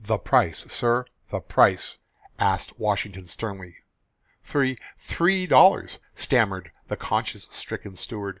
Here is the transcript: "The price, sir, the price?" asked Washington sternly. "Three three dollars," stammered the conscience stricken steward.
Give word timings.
"The 0.00 0.18
price, 0.18 0.64
sir, 0.72 1.04
the 1.30 1.38
price?" 1.38 1.98
asked 2.36 2.80
Washington 2.80 3.26
sternly. 3.28 3.76
"Three 4.42 4.76
three 4.98 5.46
dollars," 5.46 6.00
stammered 6.16 6.72
the 6.88 6.96
conscience 6.96 7.46
stricken 7.52 7.94
steward. 7.94 8.40